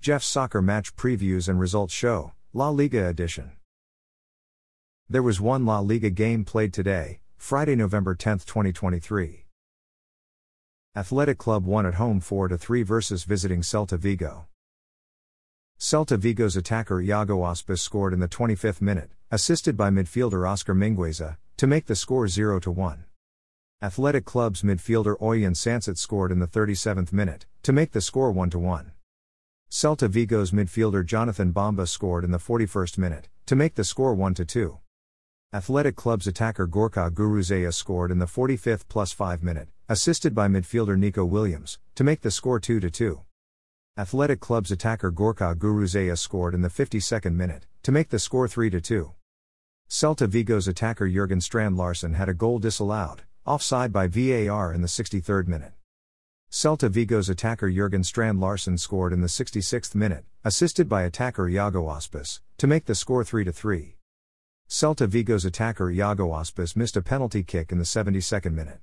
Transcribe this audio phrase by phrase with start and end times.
[0.00, 3.52] Jeff's soccer match previews and results show, La Liga edition.
[5.10, 9.44] There was one La Liga game played today, Friday, November 10, 2023.
[10.96, 14.46] Athletic Club won at home 4 3 versus visiting Celta Vigo.
[15.78, 21.36] Celta Vigo's attacker Iago Aspas scored in the 25th minute, assisted by midfielder Oscar Mingueza,
[21.58, 23.04] to make the score 0 1.
[23.82, 28.48] Athletic Club's midfielder Oihan Sancet scored in the 37th minute, to make the score 1
[28.52, 28.92] 1.
[29.70, 34.34] Celta Vigo's midfielder Jonathan Bamba scored in the 41st minute, to make the score 1
[34.34, 34.78] 2.
[35.52, 40.98] Athletic Club's attacker Gorka Guruzeta scored in the 45th plus 5 minute, assisted by midfielder
[40.98, 43.20] Nico Williams, to make the score 2 2.
[43.96, 48.70] Athletic Club's attacker Gorka Guruzeta scored in the 52nd minute, to make the score 3
[48.70, 49.12] 2.
[49.88, 54.88] Celta Vigo's attacker Jurgen Strand Larsen had a goal disallowed, offside by VAR in the
[54.88, 55.74] 63rd minute.
[56.50, 61.84] Celta Vigo's attacker Jurgen Strand Larsen scored in the 66th minute, assisted by attacker Iago
[61.84, 63.96] Aspas, to make the score 3 3.
[64.68, 68.80] Celta Vigo's attacker Iago Aspas missed a penalty kick in the 72nd minute.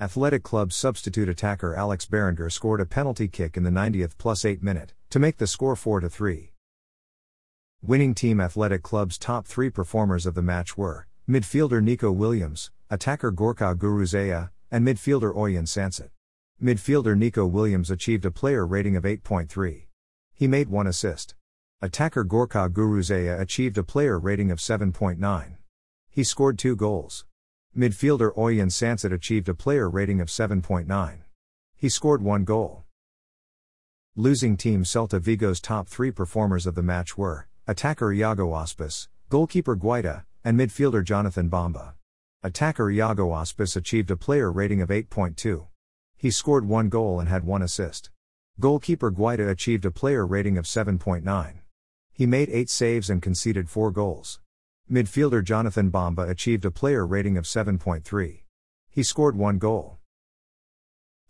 [0.00, 4.62] Athletic Club's substitute attacker Alex Berenguer scored a penalty kick in the 90th plus 8
[4.62, 6.52] minute, to make the score 4 3.
[7.82, 13.30] Winning Team Athletic Club's top three performers of the match were midfielder Nico Williams, attacker
[13.30, 16.08] Gorka Guruzeta, and midfielder Oihan Sancet.
[16.62, 19.88] Midfielder Nico Williams achieved a player rating of 8.3.
[20.32, 21.34] He made one assist.
[21.82, 25.56] Attacker Gorka Guruzeta achieved a player rating of 7.9.
[26.08, 27.26] He scored two goals.
[27.76, 31.18] Midfielder Oihan Sancet achieved a player rating of 7.9.
[31.76, 32.84] He scored one goal.
[34.16, 39.76] Losing team Celta Vigo's top three performers of the match were attacker Iago Aspas, goalkeeper
[39.76, 41.92] Guaita, and midfielder Jonathan Bamba.
[42.42, 45.66] Attacker Iago Aspas achieved a player rating of 8.2.
[46.16, 48.10] He scored one goal and had one assist.
[48.58, 51.54] Goalkeeper Guaita achieved a player rating of 7.9.
[52.12, 54.40] He made 8 saves and conceded 4 goals.
[54.90, 58.42] Midfielder Jonathan Bamba achieved a player rating of 7.3.
[58.88, 59.98] He scored one goal.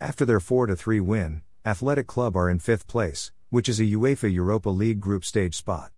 [0.00, 4.32] After their 4 3 win, Athletic Club are in 5th place, which is a UEFA
[4.32, 5.90] Europa League group stage spot.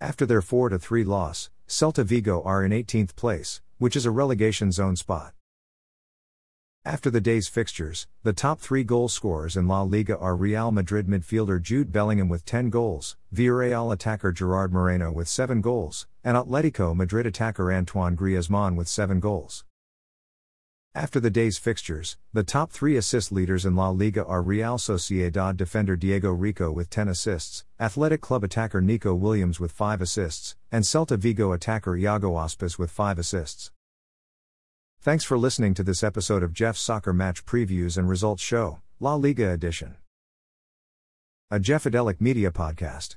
[0.00, 4.70] After their 4 3 loss, Celta Vigo are in 18th place, which is a relegation
[4.70, 5.32] zone spot.
[6.86, 11.06] After the day's fixtures, the top three goal scorers in La Liga are Real Madrid
[11.06, 16.94] midfielder Jude Bellingham with 10 goals, Villarreal attacker Gerard Moreno with 7 goals, and Atletico
[16.94, 19.64] Madrid attacker Antoine Griezmann with 7 goals.
[20.94, 25.56] After the day's fixtures, the top three assist leaders in La Liga are Real Sociedad
[25.56, 30.84] defender Diego Rico with 10 assists, Athletic Club attacker Nico Williams with 5 assists, and
[30.84, 33.70] Celta Vigo attacker Iago Aspas with 5 assists.
[35.04, 39.16] Thanks for listening to this episode of Jeff's Soccer Match Previews and Results Show, La
[39.16, 39.96] Liga Edition.
[41.50, 43.16] A Jeffadelic Media Podcast.